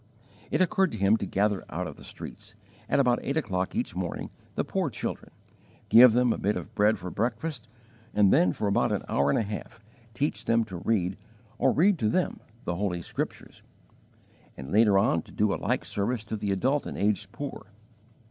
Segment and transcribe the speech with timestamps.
[0.49, 2.55] It occurred to him to gather out of the streets,
[2.89, 5.29] at about eight o'clock each morning, the poor children,
[5.89, 7.67] give them a bit of bread for breakfast,
[8.11, 9.79] and then, for about an hour and a half,
[10.15, 11.17] teach them to read
[11.59, 13.61] or read to them the Holy Scriptures;
[14.57, 17.67] and later on to do a like service to the adult and aged poor.